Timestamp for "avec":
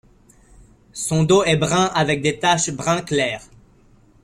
1.93-2.23